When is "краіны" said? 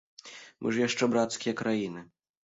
1.61-2.01